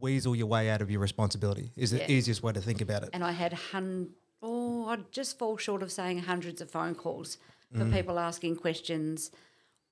[0.00, 1.70] weasel your way out of your responsibility.
[1.76, 3.10] Is the easiest way to think about it.
[3.12, 4.10] and I had hun-
[4.42, 7.38] oh, I'd just fall short of saying hundreds of phone calls
[7.74, 7.92] for Mm.
[7.92, 9.30] people asking questions.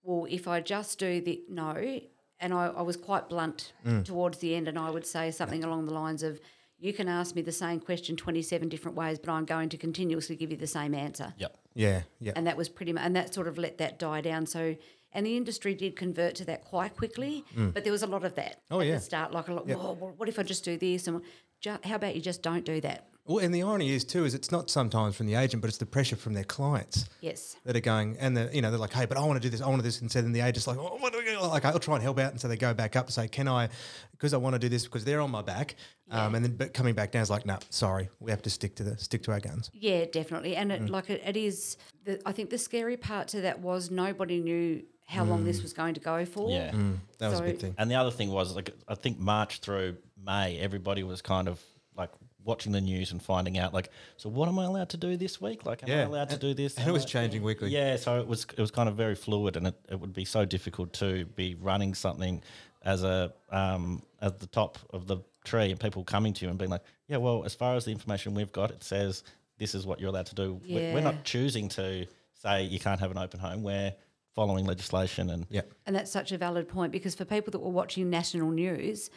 [0.05, 2.01] Well, if I just do the no,
[2.39, 4.05] and I, I was quite blunt Mm.
[4.05, 6.39] towards the end, and I would say something along the lines of,
[6.79, 10.37] "You can ask me the same question twenty-seven different ways, but I'm going to continuously
[10.37, 11.57] give you the same answer." Yep.
[11.75, 14.47] Yeah, yeah, and that was pretty much, and that sort of let that die down.
[14.47, 14.77] So,
[15.13, 17.73] and the industry did convert to that quite quickly, mm.
[17.75, 18.95] but there was a lot of that Oh, at yeah.
[18.95, 19.33] the start.
[19.33, 21.07] Like a lot, "Whoa, well, what if I just do this?
[21.07, 21.21] And
[21.61, 23.09] ju- how about you just don't do that?
[23.27, 25.79] Well, and the irony is too is it's not sometimes from the agent, but it's
[25.79, 27.09] the pressure from their clients.
[27.21, 29.47] Yes, that are going and the you know they're like, hey, but I want to
[29.47, 31.13] do this, I want to do this, and so then the agent's like, oh, what
[31.13, 31.41] do we do?
[31.41, 33.49] like I'll try and help out, and so they go back up and say, can
[33.49, 33.69] I,
[34.13, 35.75] because I want to do this because they're on my back,
[36.11, 38.77] um, and then but coming back down is like, no, sorry, we have to stick
[38.77, 39.71] to the stick to our guns.
[39.75, 40.57] yeah, definitely.
[40.57, 40.91] And it, mm.
[40.91, 44.83] like it, it is, the, I think the scary part to that was nobody knew
[45.09, 45.63] how long this mm.
[45.63, 46.51] was going to go for.
[46.51, 46.73] Yeah.
[46.73, 47.75] Mm, that was So- a big thing.
[47.79, 51.61] And the other thing was, like, I think March through May, everybody was kind of
[51.97, 52.11] like
[52.47, 55.41] watching the news and finding out, like, so what am I allowed to do this
[55.41, 55.67] week?
[55.67, 56.77] Like, am I Yeah, allowed to do this?
[56.77, 57.71] and Am it was I- changing weekly.
[57.71, 60.25] Yeah, so it was it was kind of very fluid, and it, it would be
[60.25, 62.43] so difficult to be running something
[62.83, 66.59] as a um, at the top of the tree, and people coming to you and
[66.59, 69.25] being like, yeah, well, as far as the information we've got, it says
[69.59, 70.61] this is what you're allowed to do.
[70.69, 73.63] We- We're not choosing to say you can't have an open home.
[73.63, 73.93] We're
[74.35, 77.71] following legislation and Yeah, And that's such a valid point because for people that were
[77.71, 79.09] watching national news,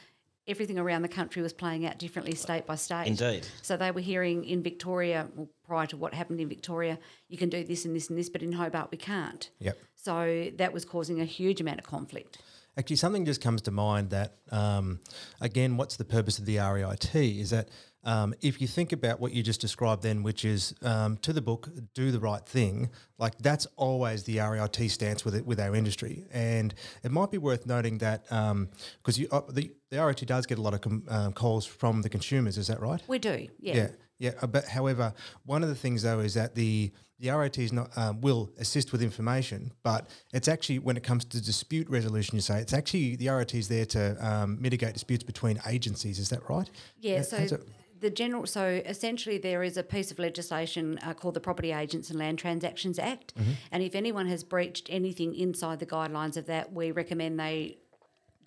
[0.47, 3.07] everything around the country was playing out differently state by state.
[3.07, 3.47] Indeed.
[3.61, 6.97] So they were hearing in Victoria, well, prior to what happened in Victoria,
[7.27, 9.49] you can do this and this and this, but in Hobart we can't.
[9.59, 9.77] Yep.
[9.95, 12.39] So that was causing a huge amount of conflict.
[12.77, 14.99] Actually, something just comes to mind that, um,
[15.41, 17.67] again, what's the purpose of the REIT is that
[18.09, 21.41] um, if you think about what you just described then, which is um, to the
[21.41, 25.75] book, do the right thing, like that's always the REIT stance with it, with our
[25.75, 26.25] industry.
[26.31, 30.57] And it might be worth noting that because you uh, the, the REIT does get
[30.57, 33.01] a lot of com- um, calls from the consumers, is that right?
[33.07, 33.75] We do, yeah.
[33.75, 34.31] Yeah, yeah.
[34.41, 35.13] uh, But however,
[35.45, 38.91] one of the things though is that the the RIT is not um, will assist
[38.91, 43.17] with information, but it's actually when it comes to dispute resolution, you say it's actually
[43.17, 46.17] the RIT is there to um, mitigate disputes between agencies.
[46.17, 46.69] Is that right?
[46.97, 47.59] Yeah, Yeah, so
[47.99, 52.09] the general, so essentially there is a piece of legislation uh, called the Property Agents
[52.09, 53.35] and Land Transactions Act.
[53.35, 53.51] Mm-hmm.
[53.71, 57.77] And if anyone has breached anything inside the guidelines of that, we recommend they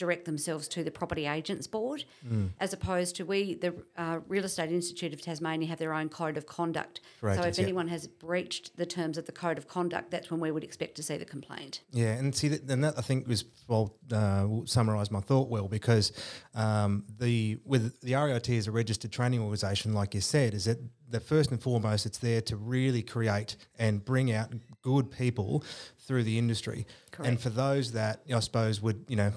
[0.03, 2.51] direct themselves to the Property Agents Board, Mm.
[2.59, 6.37] as opposed to we, the uh, Real Estate Institute of Tasmania, have their own code
[6.37, 7.01] of conduct.
[7.21, 7.63] So if yeah.
[7.63, 10.97] anyone has breached the terms of the code of conduct, that's when we would expect
[10.97, 11.83] to see the complaint.
[11.93, 15.49] Yeah, and see that, and that I think was well uh, will summarise my thought
[15.49, 16.13] well because
[16.57, 20.79] um, the with the RIT is a registered training organisation, like you said, is that
[21.09, 25.63] the first and foremost, it's there to really create and bring out good people
[25.99, 26.87] through the industry.
[27.19, 29.33] And for those that I suppose would you know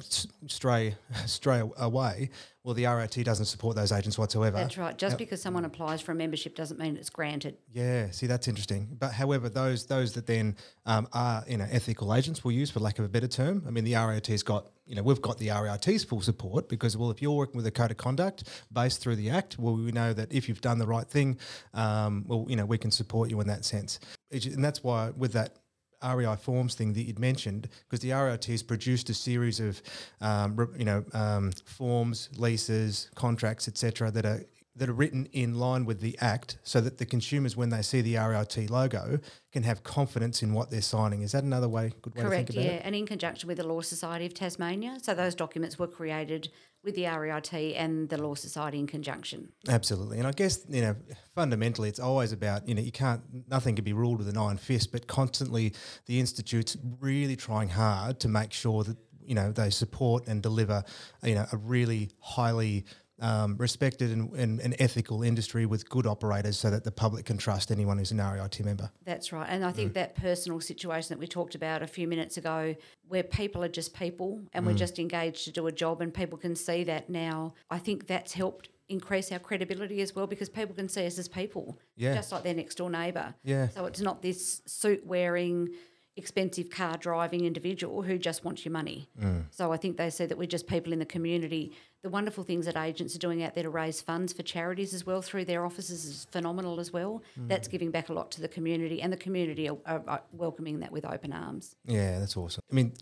[0.48, 2.30] stray stray away,
[2.66, 4.58] well, the RIT doesn't support those agents whatsoever.
[4.58, 4.98] That's right.
[4.98, 7.58] Just because someone applies for a membership doesn't mean it's granted.
[7.72, 8.88] Yeah, see that's interesting.
[9.00, 10.56] But however, those those that then
[10.88, 13.64] um, are you know ethical agents, we'll use for lack of a better term.
[13.68, 17.12] I mean, the RIT's got you know we've got the RIT's full support because well,
[17.12, 20.14] if you're working with a code of conduct based through the Act, well, we know
[20.14, 21.38] that if you've done the right thing,
[21.76, 24.00] um, well, you know we can support you in that sense.
[24.32, 25.60] And that's why with that
[26.06, 29.82] REI forms thing that you'd mentioned, because the RIT has produced a series of,
[30.22, 34.42] um, you know, um, forms, leases, contracts, etc., that are
[34.78, 38.02] that are written in line with the Act so that the consumers, when they see
[38.02, 39.20] the RIT logo,
[39.52, 41.22] can have confidence in what they're signing.
[41.22, 42.88] Is that another way, good way Correct, to think yeah, about it?
[42.88, 44.98] and in conjunction with the Law Society of Tasmania.
[45.02, 46.50] So those documents were created
[46.84, 49.50] with the REIT and the Law Society in conjunction.
[49.68, 50.20] Absolutely.
[50.20, 50.96] And I guess, you know,
[51.34, 54.58] fundamentally, it's always about, you know, you can't, nothing can be ruled with an iron
[54.58, 55.74] fist, but constantly
[56.06, 60.84] the Institute's really trying hard to make sure that, you know, they support and deliver,
[61.24, 62.86] you know, a really highly
[63.22, 67.38] um, respected and, and, and ethical industry with good operators so that the public can
[67.38, 68.92] trust anyone who's an REIT member.
[69.06, 69.48] That's right.
[69.50, 69.96] And I think mm.
[69.96, 72.76] that personal situation that we talked about a few minutes ago,
[73.08, 74.78] where people are just people and we're mm.
[74.78, 78.34] just engaged to do a job and people can see that now, I think that's
[78.34, 82.14] helped increase our credibility as well because people can see us as people, Yeah.
[82.16, 83.34] just like their next door neighbour.
[83.44, 83.70] Yeah.
[83.70, 85.70] So it's not this suit wearing,
[86.18, 89.10] expensive car driving individual who just wants your money.
[89.22, 89.46] Mm.
[89.52, 91.74] So I think they see that we're just people in the community.
[92.06, 95.08] The wonderful things that agents are doing out there to raise funds for charities as
[95.08, 97.24] well through their offices is phenomenal as well.
[97.36, 100.82] That's giving back a lot to the community, and the community are, are, are welcoming
[100.82, 101.76] that with open arms.
[101.84, 102.62] Yeah, that's awesome.
[102.72, 102.94] I mean,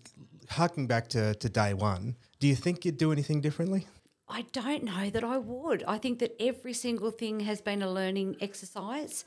[0.48, 3.88] harking back to, to day one, do you think you'd do anything differently?
[4.30, 5.84] I don't know that I would.
[5.86, 9.26] I think that every single thing has been a learning exercise.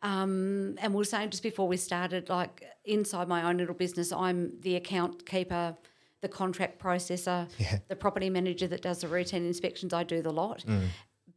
[0.00, 4.10] Um, and we were saying just before we started, like inside my own little business,
[4.10, 5.76] I'm the account keeper,
[6.20, 7.78] the contract processor, Yeah.
[7.88, 9.92] the property manager that does the routine inspections.
[9.92, 10.64] I do the lot.
[10.66, 10.88] Mm.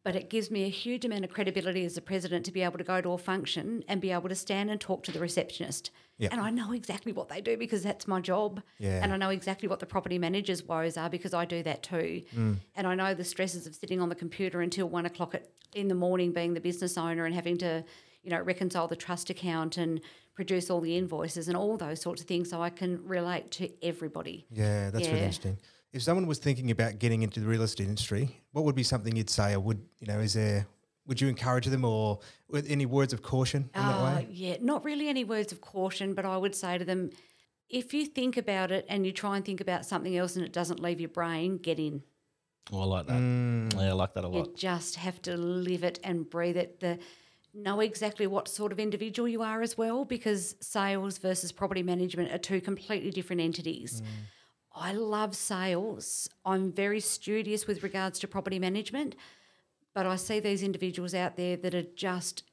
[0.04, 2.80] But it gives me a huge amount of credibility as a president to be able
[2.80, 5.92] to go to a function and be able to stand and talk to the receptionist.
[6.18, 6.32] Yep.
[6.32, 8.64] And I know exactly what they do because that's my job.
[8.80, 9.00] Yeah.
[9.04, 12.24] And I know exactly what the property manager's woes are because I do that too.
[12.36, 12.58] Mm.
[12.76, 15.88] And I know the stresses of sitting on the computer until one o'clock at, in
[15.88, 17.84] the morning, being the business owner and having to,
[18.24, 20.02] you know, reconcile the trust account and
[20.42, 22.50] produce all the invoices and all those sorts of things.
[22.50, 24.46] So I can relate to everybody.
[24.52, 25.58] Yeah, that's really interesting.
[25.94, 28.24] If someone was thinking about getting into the real estate industry,
[28.54, 30.20] what would be something you'd say, or would you know?
[30.20, 30.66] Is there
[31.08, 34.28] would you encourage them, or with any words of caution in that Uh, way?
[34.32, 37.10] yeah, not really any words of caution, but I would say to them,
[37.70, 40.54] if you think about it and you try and think about something else and it
[40.54, 42.04] doesn't leave your brain, get in.
[42.72, 43.20] Oh, I like that.
[43.20, 43.74] Mm.
[43.76, 44.48] Yeah, I like that a lot.
[44.48, 46.80] You just have to live it and breathe it.
[46.80, 47.00] The
[47.54, 52.32] know exactly what sort of individual you are as well, because sales versus property management
[52.32, 54.02] are two completely different entities.
[54.02, 54.06] Mm.
[54.74, 56.30] I love sales.
[56.46, 59.16] I'm very studious with regards to property management,
[59.94, 62.44] but I see these individuals out there that are just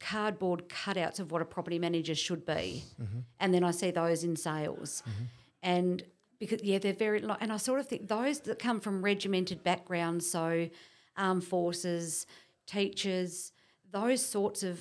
[0.00, 2.84] cardboard cutouts of what a property manager should be.
[3.00, 3.20] Mm-hmm.
[3.40, 5.02] And then I see those in sales.
[5.08, 5.24] Mm-hmm.
[5.62, 6.02] And
[6.38, 10.28] because, yeah, they're very, and I sort of think those that come from regimented backgrounds,
[10.28, 10.68] so
[11.16, 12.26] armed forces,
[12.66, 13.52] teachers,
[13.90, 14.80] those sorts of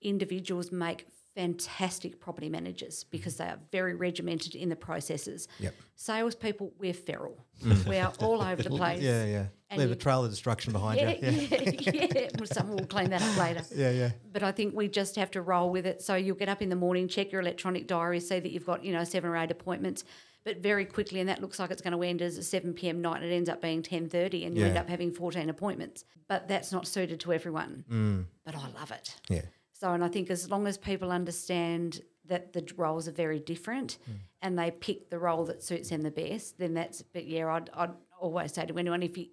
[0.00, 3.08] individuals make fantastic property managers mm-hmm.
[3.10, 5.48] because they are very regimented in the processes.
[5.60, 5.74] Yep.
[5.96, 7.36] Salespeople, we're feral.
[7.62, 7.86] Mm.
[7.86, 9.00] We are all over the place.
[9.00, 9.46] Yeah, yeah.
[9.70, 11.18] And Leave a trail of destruction behind Yeah, you.
[11.20, 12.28] Yeah, yeah, yeah.
[12.36, 13.64] Well, Someone will clean that up later.
[13.72, 14.10] yeah, yeah.
[14.32, 16.02] But I think we just have to roll with it.
[16.02, 18.84] So you'll get up in the morning, check your electronic diary, see that you've got,
[18.84, 20.02] you know, seven or eight appointments,
[20.44, 23.00] but very quickly, and that looks like it's going to end as a 7 p.m.
[23.00, 26.04] night, and it ends up being 10.30 and you end up having 14 appointments.
[26.28, 27.84] But that's not suited to everyone.
[27.90, 28.24] Mm.
[28.44, 29.16] But I love it.
[29.28, 29.42] Yeah.
[29.72, 33.98] So, and I think as long as people understand that the roles are very different
[34.08, 34.14] Mm.
[34.40, 37.68] and they pick the role that suits them the best, then that's, but yeah, I'd,
[37.74, 39.26] I'd always say to anyone, if you,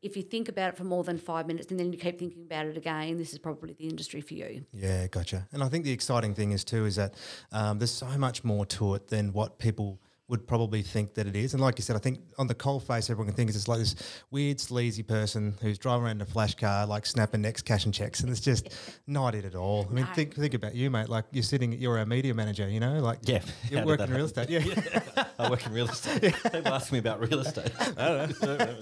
[0.00, 2.42] if you think about it for more than five minutes and then you keep thinking
[2.44, 4.64] about it again, this is probably the industry for you.
[4.72, 5.48] Yeah, gotcha.
[5.52, 7.14] And I think the exciting thing is too is that
[7.52, 11.36] um, there's so much more to it than what people would probably think that it
[11.36, 11.52] is.
[11.52, 13.68] And like you said, I think on the cold face, everyone can think it's just
[13.68, 13.94] like this
[14.30, 18.20] weird, sleazy person who's driving around in a flash car, like snapping necks, cashing checks,
[18.20, 18.70] and it's just
[19.06, 19.86] not it at all.
[19.90, 20.14] I mean, No.
[20.14, 21.10] think think about you, mate.
[21.10, 23.42] Like you're sitting, you're a media manager, you know, like Yeah.
[23.70, 24.48] you're working in real estate.
[24.54, 26.22] Yeah, I work in real estate.
[26.22, 27.72] People ask me about real estate.
[27.98, 28.78] I don't know.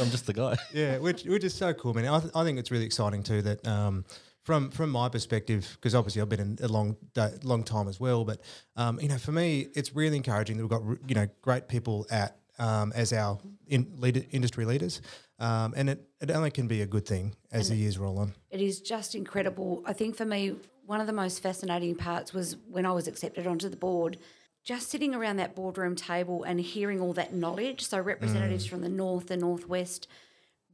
[0.00, 0.56] I'm just the guy.
[0.72, 2.06] yeah, which which is so cool, man.
[2.06, 4.04] I, th- I think it's really exciting too that um,
[4.42, 6.96] from from my perspective, because obviously I've been in a long
[7.42, 8.24] long time as well.
[8.24, 8.40] But
[8.76, 12.06] um, you know, for me, it's really encouraging that we've got you know great people
[12.10, 15.00] at um, as our in leader, industry leaders,
[15.38, 18.34] um, and it, it only can be a good thing as the years roll on.
[18.50, 19.82] It is just incredible.
[19.86, 23.46] I think for me, one of the most fascinating parts was when I was accepted
[23.46, 24.18] onto the board,
[24.64, 27.82] just sitting around that boardroom table and hearing all that knowledge.
[27.82, 30.06] So, representatives from the north, the northwest,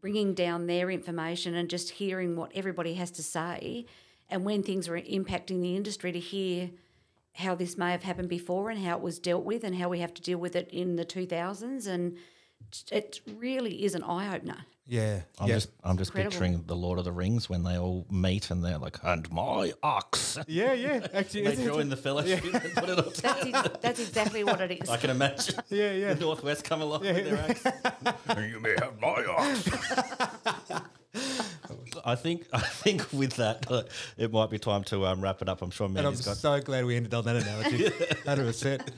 [0.00, 3.86] bringing down their information and just hearing what everybody has to say.
[4.28, 6.70] And when things are impacting the industry, to hear
[7.34, 10.00] how this may have happened before and how it was dealt with and how we
[10.00, 11.86] have to deal with it in the 2000s.
[11.86, 12.16] And
[12.90, 14.66] it really is an eye opener.
[14.90, 15.54] Yeah, I'm yeah.
[15.56, 16.30] just I'm just Incredible.
[16.30, 19.74] picturing the Lord of the Rings when they all meet and they're like, and my
[19.82, 20.38] ox.
[20.46, 21.06] yeah, yeah.
[21.12, 24.82] Actually, They join the fellowship and put it on That's, ex- that's exactly what it
[24.82, 24.88] is.
[24.88, 26.14] I can imagine yeah, yeah.
[26.14, 27.64] the Northwest come along with their axe.
[28.50, 29.68] you may have my ox.
[32.04, 33.82] I think I think with that, uh,
[34.16, 35.60] it might be time to um, wrap it up.
[35.60, 36.36] I'm sure And I'm got.
[36.38, 37.84] so glad we ended on that analogy.
[38.24, 38.88] 100%.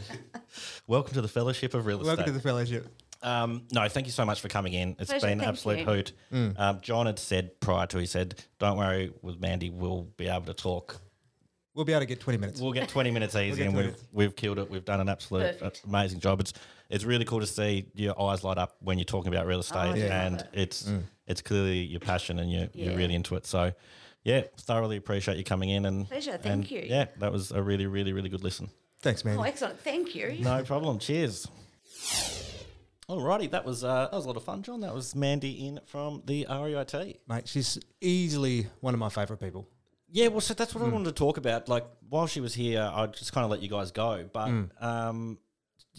[0.87, 2.07] Welcome to the Fellowship of Real Estate.
[2.09, 2.87] Welcome to the fellowship.
[3.23, 4.97] Um, no, thank you so much for coming in.
[4.99, 5.85] It's Pleasure, been an absolute you.
[5.85, 6.13] hoot.
[6.33, 6.59] Mm.
[6.59, 10.47] Um, John had said prior to, he said, "Don't worry, with Mandy, we'll be able
[10.47, 11.01] to talk.
[11.75, 12.61] We'll be able to get 20 minutes.
[12.61, 14.71] We'll get twenty minutes easy, get and 20 we've we've killed it.
[14.71, 15.85] We've done an absolute Perfect.
[15.87, 16.41] amazing job.
[16.41, 16.53] It's
[16.89, 19.95] it's really cool to see your eyes light up when you're talking about real estate,
[19.95, 20.49] do love and it.
[20.55, 21.03] it's Mm.
[21.27, 23.47] it's clearly your passion, and you're you're really into it.
[23.47, 23.73] So,
[24.25, 25.85] yeah, thoroughly appreciate you coming in.
[25.85, 26.85] And Pleasure, thank and, you.
[26.87, 28.71] Yeah, that was a really, really, really good listen.
[29.03, 29.39] Thanks, man.
[29.39, 29.79] Oh, excellent.
[29.81, 30.39] Thank you.
[30.41, 30.99] No problem.
[30.99, 31.47] Cheers.
[33.11, 34.81] Alrighty, that was uh, that was a lot of fun, John.
[34.81, 37.21] That was Mandy in from the REIT.
[37.29, 39.69] Mate, she's easily one of my favourite people.
[40.13, 40.93] Yeah, well, so that's what I Hmm.
[40.93, 41.69] wanted to talk about.
[41.69, 44.29] Like while she was here, I just kind of let you guys go.
[44.33, 44.51] But
[44.81, 45.39] um,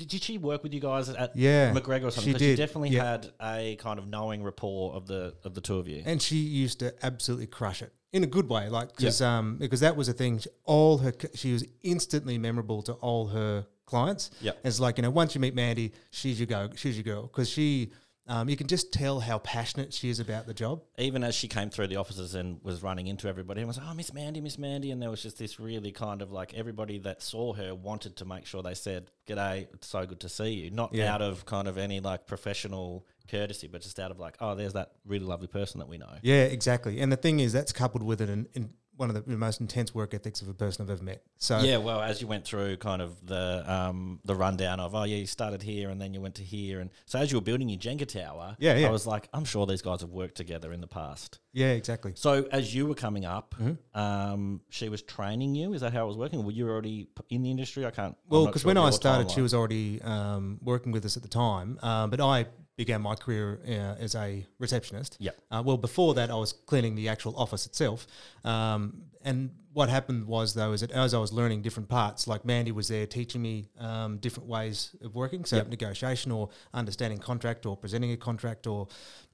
[0.01, 1.35] did, did she work with you guys at.
[1.35, 2.33] Yeah, McGregor or something?
[2.33, 3.11] she did, definitely yeah.
[3.11, 6.03] had a kind of knowing rapport of the of the two of you.
[6.05, 9.79] and she used to absolutely crush it in a good way like because um because
[9.79, 14.59] that was a thing all her she was instantly memorable to all her clients Yep.
[14.65, 17.49] it's like you know once you meet mandy she's your go she's your girl because
[17.49, 17.91] she
[18.31, 21.47] um, you can just tell how passionate she is about the job Even as she
[21.49, 24.39] came through the offices and was running into everybody, and was like, "Oh, Miss Mandy,
[24.39, 27.75] Miss Mandy," and there was just this really kind of like everybody that saw her
[27.75, 31.13] wanted to make sure they said, "G'day, it's so good to see you." Not Yeah.
[31.13, 34.73] out of kind of any like professional courtesy, but just out of like, "Oh, there's
[34.73, 38.03] that really lovely person that we know." yeah exactly and the thing is that's coupled
[38.03, 38.69] with it in, in
[39.01, 41.77] one of the most intense work ethics of a person i've ever met so Yeah,
[41.77, 45.25] well, as you went through kind of the um, the rundown of, oh yeah, you
[45.25, 47.79] started here and then you went to here, and so as you were building your
[47.79, 48.87] Jenga tower, Yeah, yeah.
[48.87, 51.39] I was like, I'm sure these guys have worked together in the past.
[51.51, 53.99] yeah exactly So as you were coming up, Mm-hmm.
[53.99, 55.73] um, she was training you.
[55.73, 56.43] Is that how it was working?
[56.45, 57.81] Were you already in the industry?
[57.85, 58.15] I can't.
[58.29, 61.33] Well, because sure when I started, she was already um, working with us at the
[61.47, 61.79] time.
[61.89, 62.45] Um, but I
[62.77, 63.71] began my career uh,
[64.03, 65.17] as a receptionist.
[65.19, 65.31] Yeah.
[65.51, 68.07] Uh, well, before that, I was cleaning the actual office itself.
[68.43, 72.43] Um, and what happened was, though, is that as I was learning different parts, like
[72.43, 75.67] Mandy was there teaching me um, different ways of working, so Yep.
[75.69, 78.87] negotiation or understanding contract or presenting a contract or,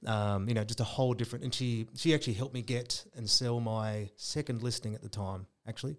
[0.06, 1.44] um, you know, just a whole different.
[1.44, 5.46] And she she actually helped me get and sell my second listing at the time,
[5.66, 5.96] actually.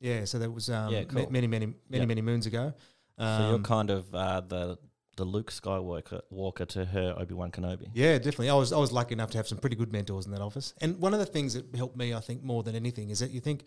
[0.00, 2.08] Yeah, so that was um, Yeah, ma- many, many, many, Yep.
[2.08, 2.72] many moons ago.
[3.18, 4.78] Um, So you're kind of uh, the
[5.16, 7.88] the Luke Skywalker Walker to her Obi Wan Kenobi.
[7.94, 8.50] Yeah, definitely.
[8.50, 10.74] I was I was lucky enough to have some pretty good mentors in that office.
[10.80, 13.30] And one of the things that helped me, I think, more than anything, is that
[13.30, 13.64] you think,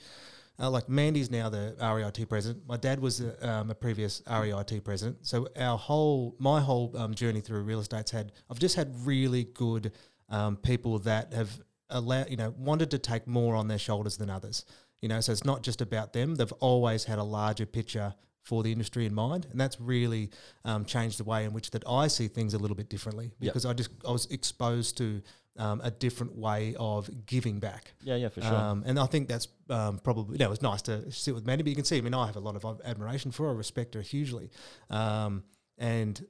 [0.59, 2.63] uh, like Mandy's now the REIT president.
[2.67, 5.25] My dad was a, um, a previous REIT president.
[5.25, 9.45] So our whole my whole um, journey through real estate's had I've just had really
[9.45, 9.91] good
[10.29, 14.29] um, people that have allowed you know wanted to take more on their shoulders than
[14.29, 14.65] others.
[15.01, 16.35] You know, so it's not just about them.
[16.35, 18.13] They've always had a larger picture
[18.49, 20.29] for the industry in mind, and that's really
[20.65, 23.53] um, changed the way in which that I see things a little bit differently Yep.
[23.53, 25.21] because I just I was exposed to
[25.57, 27.93] um, a different way of giving back.
[28.01, 28.55] Yeah, yeah, for sure.
[28.55, 31.45] Um, and I think that's um, probably, you know, it was nice to sit with
[31.45, 33.49] Mandy, but you can see, I mean, I have a lot of admiration for her,
[33.51, 34.49] I respect her hugely.
[34.89, 35.43] Um,
[35.77, 36.25] and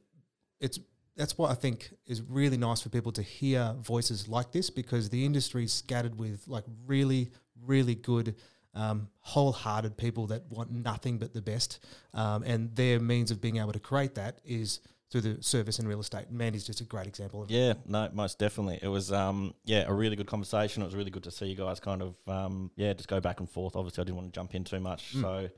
[0.59, 0.80] it's,
[1.15, 5.09] that's what I think is really nice for people to hear voices like this because
[5.09, 7.30] the industry is scattered with like really,
[7.63, 8.36] really good,
[8.74, 11.80] um, wholehearted people that want nothing but the best.
[12.13, 14.80] Um, and their means of being able to create that is
[15.11, 16.30] through the service and real estate.
[16.30, 17.49] Mandy's just a great example of.
[17.49, 18.80] Yeah, no, most definitely.
[18.82, 20.84] It was, um, yeah, a really good conversation.
[20.84, 23.39] It was really good to see you guys kind of, um, yeah, just go back
[23.39, 23.76] and forth.
[23.76, 25.15] Obviously, I didn't want to jump in too much.
[25.15, 25.22] Mm.
[25.22, 25.49] So,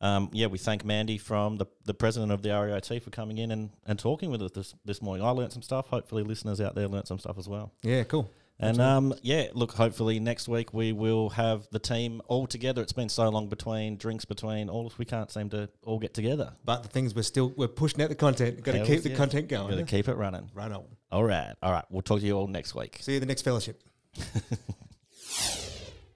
[0.00, 3.52] um, yeah, we thank Mandy from the, the president of the REIT for coming in
[3.52, 5.24] and, and talking with us this, this morning.
[5.24, 5.86] I learned some stuff.
[5.86, 7.72] Hopefully, listeners out there learned some stuff as well.
[7.82, 8.28] Yeah, cool.
[8.58, 12.80] And um, yeah, look, hopefully next week we will have the team all together.
[12.80, 16.14] It's been so long between drinks, between all, of we can't seem to all get
[16.14, 16.52] together.
[16.64, 18.62] But the things we're still we're pushing out the content.
[18.62, 19.16] Got to keep the yeah.
[19.16, 19.70] content going.
[19.70, 20.50] Got to keep it running.
[20.54, 20.84] Run on.
[21.12, 21.84] All right, all right.
[21.90, 22.98] We'll talk to you all next week.
[23.00, 23.82] See you the next fellowship.